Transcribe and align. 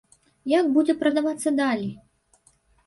Як 0.53 0.65
будзе 0.77 0.95
прадавацца 1.03 1.49
далей? 1.61 1.95